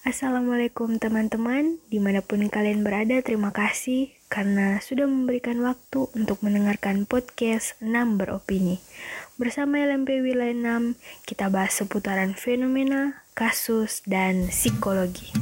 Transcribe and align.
Assalamualaikum 0.00 0.96
teman-teman, 0.96 1.76
di 1.92 2.00
mana 2.00 2.24
pun 2.24 2.40
kalian 2.40 2.80
berada 2.80 3.20
terima 3.20 3.52
kasih 3.52 4.08
karena 4.32 4.80
sudah 4.80 5.04
memberikan 5.04 5.60
waktu 5.60 6.08
untuk 6.16 6.40
mendengarkan 6.40 7.04
podcast 7.04 7.76
6 7.84 8.16
beropini. 8.16 8.80
Bersama 9.36 9.76
LMP 9.76 10.24
Wilayah 10.24 10.80
6, 10.96 10.96
kita 11.28 11.52
bahas 11.52 11.76
seputaran 11.76 12.32
fenomena, 12.32 13.28
kasus, 13.36 14.00
dan 14.08 14.48
psikologi. 14.48 15.36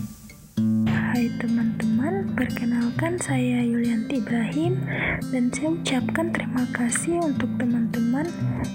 Hai 0.90 1.30
teman-teman, 1.38 2.34
perkenalkan 2.34 3.14
saya 3.22 3.62
Yulianti 3.62 4.18
Ibrahim 4.18 4.82
dan 5.30 5.54
saya 5.54 5.70
ucapkan 5.70 6.34
terima 6.34 6.66
kasih 6.74 7.22
untuk 7.22 7.54
teman-teman 7.62 8.26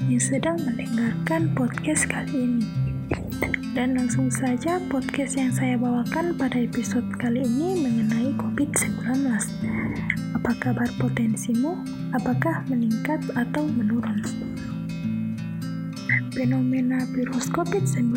yang 0.07 0.23
sedang 0.23 0.55
mendengarkan 0.63 1.52
podcast 1.52 2.07
kali 2.07 2.39
ini. 2.39 2.82
Dan 3.73 3.98
langsung 3.98 4.30
saja 4.30 4.77
podcast 4.89 5.34
yang 5.34 5.50
saya 5.50 5.75
bawakan 5.82 6.38
pada 6.38 6.62
episode 6.62 7.05
kali 7.17 7.41
ini 7.41 7.81
mengenai 7.81 8.30
COVID-19. 8.38 9.02
Apa 10.38 10.52
kabar 10.62 10.90
potensimu? 11.02 11.81
Apakah 12.13 12.62
meningkat 12.70 13.21
atau 13.34 13.66
menurun? 13.66 14.21
Fenomena 16.38 17.02
virus 17.18 17.49
COVID-19 17.49 18.13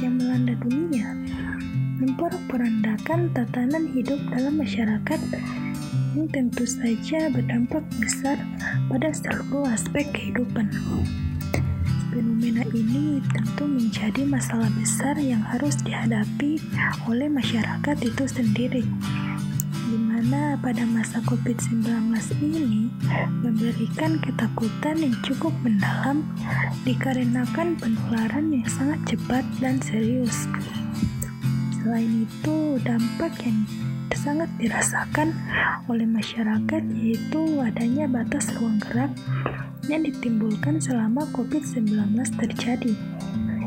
yang 0.00 0.14
melanda 0.16 0.56
dunia 0.56 1.12
memperandakan 1.98 3.34
tatanan 3.34 3.90
hidup 3.90 4.18
dalam 4.30 4.56
masyarakat 4.56 5.20
yang 6.14 6.28
tentu 6.30 6.64
saja 6.64 7.26
berdampak 7.28 7.82
besar 7.98 8.38
pada 8.86 9.10
seluruh 9.10 9.66
aspek 9.68 10.06
kehidupan. 10.14 10.70
Fenomena 12.08 12.64
ini 12.72 13.20
tentu 13.36 13.68
menjadi 13.68 14.24
masalah 14.24 14.72
besar 14.72 15.20
yang 15.20 15.44
harus 15.44 15.76
dihadapi 15.84 16.56
oleh 17.04 17.28
masyarakat 17.28 17.96
itu 18.00 18.24
sendiri. 18.24 18.80
Di 19.88 19.96
mana 20.00 20.56
pada 20.56 20.88
masa 20.88 21.20
COVID-19 21.28 21.84
ini 22.40 22.88
memberikan 23.44 24.16
ketakutan 24.24 25.04
yang 25.04 25.16
cukup 25.20 25.52
mendalam 25.60 26.24
dikarenakan 26.88 27.76
penularan 27.76 28.56
yang 28.56 28.64
sangat 28.64 29.00
cepat 29.12 29.44
dan 29.60 29.76
serius. 29.84 30.48
Selain 31.76 32.24
itu, 32.24 32.80
dampak 32.88 33.36
yang 33.44 33.68
sangat 34.18 34.50
dirasakan 34.58 35.30
oleh 35.86 36.08
masyarakat 36.08 36.82
yaitu 36.90 37.62
adanya 37.62 38.10
batas 38.10 38.50
ruang 38.58 38.82
gerak 38.82 39.12
yang 39.88 40.04
ditimbulkan 40.04 40.78
selama 40.78 41.24
COVID-19 41.32 42.12
terjadi. 42.36 42.92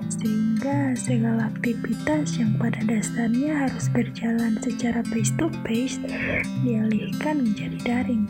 Sehingga 0.07 0.93
segala 0.93 1.49
aktivitas 1.49 2.37
yang 2.37 2.53
pada 2.61 2.77
dasarnya 2.85 3.65
harus 3.65 3.89
berjalan 3.89 4.53
secara 4.61 5.01
face-to-face 5.09 5.97
dialihkan 6.61 7.41
menjadi 7.41 7.77
daring. 7.81 8.29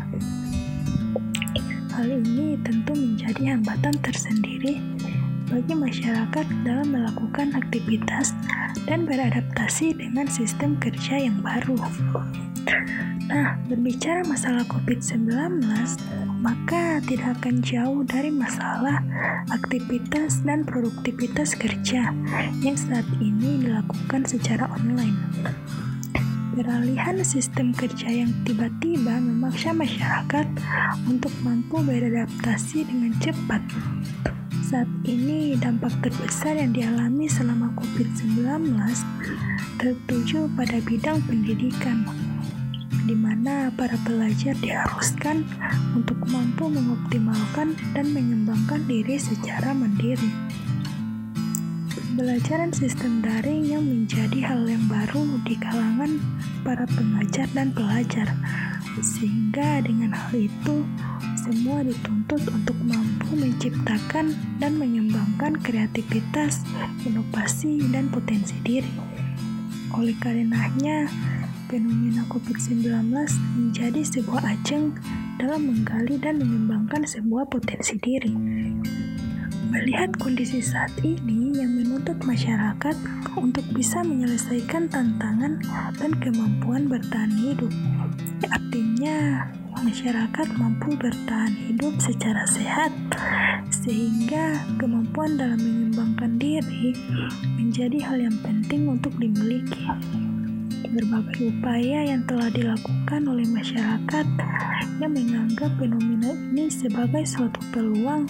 Hal 1.92 2.08
ini 2.08 2.56
tentu 2.64 2.96
menjadi 2.96 3.60
hambatan 3.60 3.94
tersendiri 4.00 4.80
bagi 5.52 5.76
masyarakat 5.76 6.48
dalam 6.64 6.96
melakukan 6.96 7.52
aktivitas 7.52 8.32
dan 8.88 9.04
beradaptasi 9.04 9.92
dengan 10.00 10.24
sistem 10.32 10.80
kerja 10.80 11.28
yang 11.28 11.44
baru. 11.44 11.76
Nah, 13.32 13.56
berbicara 13.64 14.28
masalah 14.28 14.68
COVID-19, 14.68 15.64
maka 16.44 17.00
tidak 17.08 17.40
akan 17.40 17.64
jauh 17.64 18.04
dari 18.04 18.28
masalah 18.28 19.00
aktivitas 19.48 20.44
dan 20.44 20.68
produktivitas 20.68 21.56
kerja 21.56 22.12
yang 22.60 22.76
saat 22.76 23.08
ini 23.24 23.64
dilakukan 23.64 24.28
secara 24.28 24.68
online. 24.76 25.16
Peralihan 26.52 27.24
sistem 27.24 27.72
kerja 27.72 28.12
yang 28.12 28.36
tiba-tiba 28.44 29.16
memaksa 29.24 29.72
masyarakat 29.72 30.52
untuk 31.08 31.32
mampu 31.40 31.80
beradaptasi 31.88 32.84
dengan 32.84 33.16
cepat. 33.24 33.64
Saat 34.68 34.92
ini, 35.08 35.56
dampak 35.56 35.96
terbesar 36.04 36.60
yang 36.60 36.76
dialami 36.76 37.32
selama 37.32 37.72
COVID-19 37.80 38.76
tertuju 39.80 40.52
pada 40.60 40.84
bidang 40.84 41.24
pendidikan 41.24 42.04
di 43.06 43.18
mana 43.18 43.74
para 43.74 43.98
pelajar 44.06 44.54
diharuskan 44.62 45.42
untuk 45.98 46.22
mampu 46.30 46.70
mengoptimalkan 46.70 47.74
dan 47.98 48.06
mengembangkan 48.14 48.86
diri 48.86 49.18
secara 49.18 49.74
mandiri. 49.74 50.30
Pembelajaran 51.92 52.76
sistem 52.76 53.24
daring 53.24 53.66
yang 53.66 53.88
menjadi 53.88 54.54
hal 54.54 54.68
yang 54.68 54.86
baru 54.86 55.26
di 55.48 55.56
kalangan 55.58 56.20
para 56.62 56.86
pengajar 56.86 57.48
dan 57.56 57.74
pelajar, 57.74 58.28
sehingga 59.00 59.82
dengan 59.82 60.14
hal 60.14 60.36
itu 60.36 60.86
semua 61.42 61.82
dituntut 61.82 62.44
untuk 62.54 62.78
mampu 62.86 63.34
menciptakan 63.34 64.36
dan 64.62 64.78
mengembangkan 64.78 65.58
kreativitas, 65.58 66.62
inovasi, 67.08 67.82
dan 67.90 68.12
potensi 68.14 68.54
diri. 68.62 68.92
Oleh 69.98 70.14
karenanya, 70.22 71.10
fenomena 71.72 72.28
COVID-19 72.28 72.84
menjadi 73.56 74.04
sebuah 74.04 74.44
ajang 74.44 74.92
dalam 75.40 75.72
menggali 75.72 76.20
dan 76.20 76.44
mengembangkan 76.44 77.08
sebuah 77.08 77.48
potensi 77.48 77.96
diri. 77.96 78.36
Melihat 79.72 80.20
kondisi 80.20 80.60
saat 80.60 80.92
ini 81.00 81.56
yang 81.56 81.72
menuntut 81.80 82.20
masyarakat 82.28 82.92
untuk 83.40 83.64
bisa 83.72 84.04
menyelesaikan 84.04 84.92
tantangan 84.92 85.64
dan 85.96 86.12
kemampuan 86.20 86.92
bertahan 86.92 87.32
hidup. 87.40 87.72
Artinya, 88.52 89.48
masyarakat 89.80 90.48
mampu 90.60 90.92
bertahan 91.00 91.56
hidup 91.56 91.96
secara 92.04 92.44
sehat, 92.52 92.92
sehingga 93.72 94.60
kemampuan 94.76 95.40
dalam 95.40 95.64
mengembangkan 95.64 96.36
diri 96.36 96.92
menjadi 97.56 98.12
hal 98.12 98.20
yang 98.20 98.38
penting 98.44 98.92
untuk 98.92 99.16
dimiliki 99.16 99.88
berbagai 100.90 101.54
upaya 101.54 102.10
yang 102.10 102.26
telah 102.26 102.50
dilakukan 102.50 103.22
oleh 103.30 103.46
masyarakat 103.46 104.28
yang 104.98 105.12
menganggap 105.14 105.70
fenomena 105.78 106.34
ini 106.54 106.70
sebagai 106.70 107.26
suatu 107.26 107.62
peluang 107.70 108.26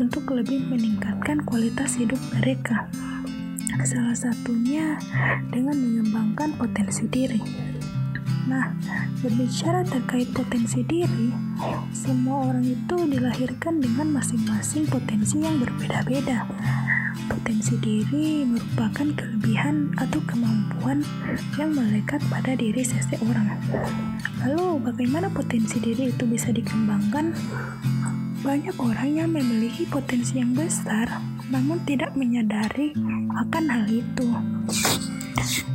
untuk 0.00 0.28
lebih 0.32 0.64
meningkatkan 0.68 1.44
kualitas 1.44 2.00
hidup 2.00 2.20
mereka. 2.36 2.88
Salah 3.82 4.16
satunya 4.16 4.96
dengan 5.50 5.76
mengembangkan 5.76 6.56
potensi 6.56 7.08
diri. 7.08 7.40
Nah, 8.46 8.74
berbicara 9.22 9.86
terkait 9.86 10.28
potensi 10.34 10.82
diri, 10.82 11.30
semua 11.94 12.52
orang 12.52 12.66
itu 12.66 12.96
dilahirkan 13.06 13.78
dengan 13.78 14.18
masing-masing 14.18 14.86
potensi 14.90 15.40
yang 15.40 15.62
berbeda-beda 15.62 16.44
Potensi 17.32 17.80
diri 17.80 18.44
merupakan 18.44 19.08
kelebihan 19.16 19.96
atau 19.96 20.20
kemampuan 20.28 21.00
yang 21.56 21.72
melekat 21.72 22.20
pada 22.28 22.52
diri 22.52 22.84
seseorang. 22.84 23.56
Lalu, 24.44 24.84
bagaimana 24.84 25.32
potensi 25.32 25.80
diri 25.80 26.12
itu 26.12 26.28
bisa 26.28 26.52
dikembangkan? 26.52 27.32
Banyak 28.44 28.76
orang 28.76 29.10
yang 29.16 29.30
memiliki 29.32 29.88
potensi 29.88 30.44
yang 30.44 30.52
besar, 30.52 31.08
namun 31.48 31.80
tidak 31.88 32.12
menyadari 32.12 32.92
akan 33.32 33.64
hal 33.64 33.86
itu. 33.88 34.28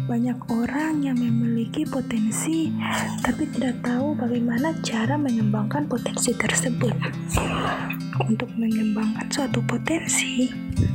Banyak 0.08 0.40
orang 0.48 1.04
yang 1.04 1.20
memiliki 1.20 1.84
potensi, 1.84 2.72
tapi 3.26 3.44
tidak 3.52 3.84
tahu 3.84 4.16
bagaimana 4.16 4.72
cara 4.80 5.20
mengembangkan 5.20 5.90
potensi 5.90 6.32
tersebut. 6.32 6.96
Untuk 8.24 8.50
mengembangkan 8.56 9.28
suatu 9.30 9.60
potensi, 9.68 10.48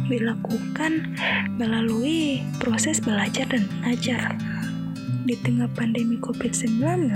dilakukan 0.08 1.18
melalui 1.60 2.40
proses 2.56 2.98
belajar 2.98 3.46
dan 3.52 3.68
mengajar. 3.78 4.34
Di 5.22 5.38
tengah 5.38 5.70
pandemi 5.76 6.18
COVID-19, 6.18 7.12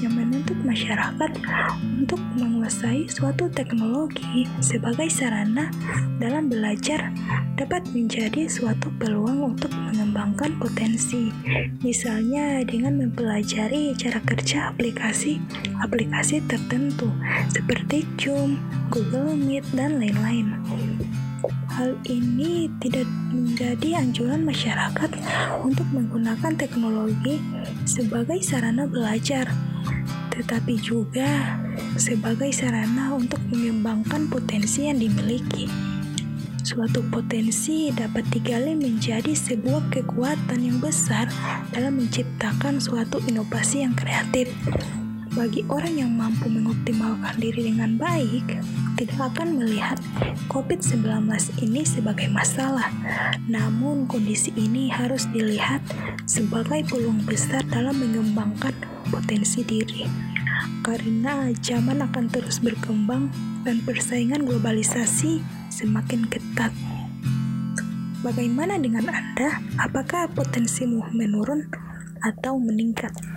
yang 0.00 0.16
menuntut 0.16 0.56
masyarakat 0.64 1.30
untuk 2.00 2.20
menguasai 2.36 3.06
suatu 3.06 3.52
teknologi 3.52 4.48
sebagai 4.64 5.06
sarana 5.12 5.68
dalam 6.16 6.48
belajar 6.48 7.12
dapat 7.60 7.84
menjadi 7.92 8.48
suatu 8.48 8.88
peluang 8.96 9.54
untuk 9.54 9.70
mengembangkan 9.76 10.56
potensi. 10.56 11.28
Misalnya 11.84 12.64
dengan 12.64 12.96
mempelajari 12.96 13.92
cara 14.00 14.20
kerja 14.24 14.72
aplikasi-aplikasi 14.72 16.40
tertentu 16.48 17.12
seperti 17.52 18.08
Zoom, 18.16 18.56
Google 18.88 19.36
Meet, 19.36 19.64
dan 19.76 20.00
lain-lain. 20.00 20.56
Hal 21.70 21.96
ini 22.04 22.68
tidak 22.82 23.08
menjadi 23.32 24.04
anjuran 24.04 24.44
masyarakat 24.44 25.10
untuk 25.64 25.86
menggunakan 25.94 26.52
teknologi 26.58 27.40
sebagai 27.88 28.42
sarana 28.44 28.84
belajar, 28.84 29.48
tetapi 30.40 30.80
juga 30.80 31.60
sebagai 32.00 32.48
sarana 32.48 33.12
untuk 33.12 33.44
mengembangkan 33.52 34.24
potensi 34.32 34.88
yang 34.88 34.96
dimiliki. 34.96 35.68
Suatu 36.64 37.04
potensi 37.12 37.92
dapat 37.92 38.24
digali 38.32 38.72
menjadi 38.72 39.36
sebuah 39.36 39.92
kekuatan 39.92 40.60
yang 40.64 40.78
besar 40.80 41.28
dalam 41.76 42.00
menciptakan 42.00 42.80
suatu 42.80 43.20
inovasi 43.28 43.84
yang 43.84 43.92
kreatif. 43.92 44.48
Bagi 45.30 45.62
orang 45.70 45.94
yang 45.94 46.10
mampu 46.10 46.50
mengoptimalkan 46.50 47.38
diri 47.38 47.70
dengan 47.70 47.94
baik, 47.94 48.60
tidak 48.98 49.30
akan 49.30 49.62
melihat 49.62 49.96
COVID-19 50.50 51.06
ini 51.62 51.86
sebagai 51.86 52.26
masalah. 52.34 52.90
Namun, 53.46 54.10
kondisi 54.10 54.50
ini 54.58 54.90
harus 54.90 55.30
dilihat 55.30 55.80
sebagai 56.26 56.82
peluang 56.90 57.22
besar 57.24 57.62
dalam 57.70 58.02
mengembangkan 58.02 58.74
potensi 59.10 59.62
diri. 59.62 60.29
Karena 60.82 61.52
zaman 61.60 62.02
akan 62.02 62.26
terus 62.32 62.58
berkembang 62.58 63.28
dan 63.62 63.84
persaingan 63.84 64.44
globalisasi 64.48 65.40
semakin 65.70 66.26
ketat. 66.26 66.72
Bagaimana 68.20 68.76
dengan 68.76 69.08
Anda? 69.08 69.64
Apakah 69.80 70.28
potensimu 70.32 71.08
menurun 71.16 71.68
atau 72.20 72.60
meningkat? 72.60 73.29